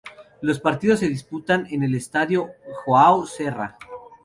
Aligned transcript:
Los 0.41 0.59
partidos 0.59 0.99
se 0.99 1.07
disputan 1.07 1.67
en 1.69 1.83
el 1.83 1.93
estadio 1.93 2.53
João 2.87 3.27
Serra. 3.27 3.77